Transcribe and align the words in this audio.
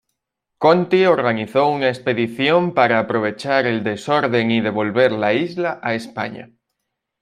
Conti 0.57 1.05
organizó 1.05 1.67
una 1.67 1.89
expedición 1.89 2.73
para 2.73 2.97
aprovechar 2.97 3.67
el 3.67 3.83
desorden 3.83 4.49
y 4.49 4.59
devolver 4.59 5.11
la 5.11 5.35
isla 5.35 5.79
a 5.83 5.93
España. 5.93 6.49